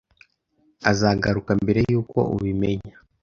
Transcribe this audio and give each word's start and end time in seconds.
azagaruka 0.91 1.51
mbere 1.63 1.79
yuko 1.91 2.19
ubimenya. 2.35 2.95